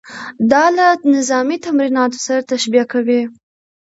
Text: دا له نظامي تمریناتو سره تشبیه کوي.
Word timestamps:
دا 0.51 0.65
له 0.77 0.87
نظامي 1.15 1.57
تمریناتو 1.65 2.19
سره 2.27 2.47
تشبیه 2.51 2.85
کوي. 2.93 3.21